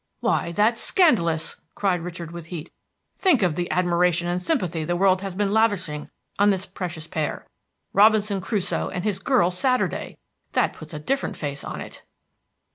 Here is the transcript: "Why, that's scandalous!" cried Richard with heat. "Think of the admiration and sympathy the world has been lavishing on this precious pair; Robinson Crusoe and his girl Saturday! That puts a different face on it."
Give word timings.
"Why, 0.19 0.51
that's 0.51 0.81
scandalous!" 0.81 1.57
cried 1.75 2.01
Richard 2.01 2.31
with 2.31 2.47
heat. 2.47 2.73
"Think 3.15 3.43
of 3.43 3.53
the 3.53 3.69
admiration 3.69 4.27
and 4.27 4.41
sympathy 4.41 4.83
the 4.83 4.95
world 4.95 5.21
has 5.21 5.35
been 5.35 5.53
lavishing 5.53 6.09
on 6.39 6.49
this 6.49 6.65
precious 6.65 7.05
pair; 7.05 7.45
Robinson 7.93 8.41
Crusoe 8.41 8.89
and 8.89 9.03
his 9.03 9.19
girl 9.19 9.51
Saturday! 9.51 10.17
That 10.53 10.73
puts 10.73 10.95
a 10.95 10.99
different 10.99 11.37
face 11.37 11.63
on 11.63 11.81
it." 11.81 12.01